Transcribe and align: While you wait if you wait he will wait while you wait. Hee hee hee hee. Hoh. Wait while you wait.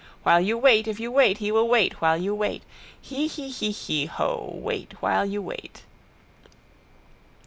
While 0.23 0.41
you 0.41 0.57
wait 0.57 0.87
if 0.87 0.99
you 0.99 1.11
wait 1.11 1.37
he 1.37 1.51
will 1.51 1.67
wait 1.67 2.01
while 2.01 2.17
you 2.17 2.33
wait. 2.33 2.63
Hee 2.99 3.27
hee 3.27 3.49
hee 3.49 3.69
hee. 3.69 4.07
Hoh. 4.07 4.49
Wait 4.55 4.93
while 4.99 5.27
you 5.27 5.43
wait. 5.43 5.83